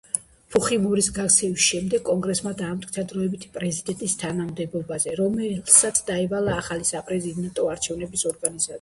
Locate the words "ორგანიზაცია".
8.35-8.69